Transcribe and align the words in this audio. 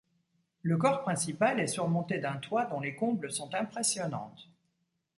Le 0.63 0.77
corps 0.77 1.03
principal 1.03 1.59
est 1.59 1.67
surmonté 1.67 2.17
d'un 2.17 2.37
toit 2.37 2.65
dont 2.65 2.79
les 2.79 2.95
combles 2.95 3.31
sont 3.31 3.53
impressionnantes. 3.53 4.49